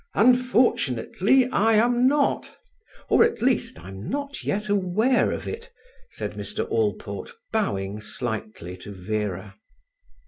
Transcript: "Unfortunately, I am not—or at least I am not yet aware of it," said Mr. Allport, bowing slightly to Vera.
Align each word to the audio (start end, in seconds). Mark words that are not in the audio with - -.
"Unfortunately, 0.15 1.45
I 1.49 1.75
am 1.75 2.07
not—or 2.07 3.23
at 3.23 3.43
least 3.43 3.77
I 3.77 3.89
am 3.89 4.09
not 4.09 4.43
yet 4.43 4.67
aware 4.67 5.31
of 5.31 5.47
it," 5.47 5.71
said 6.09 6.31
Mr. 6.33 6.67
Allport, 6.71 7.31
bowing 7.53 8.01
slightly 8.01 8.75
to 8.77 8.93
Vera. 8.95 9.53